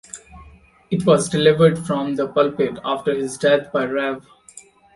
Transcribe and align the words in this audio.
It 0.89 1.05
was 1.05 1.29
delivered 1.29 1.85
from 1.85 2.15
the 2.15 2.27
pulpit 2.27 2.79
after 2.83 3.13
his 3.13 3.37
death 3.37 3.71
by 3.71 3.85
Rev. 3.85 4.25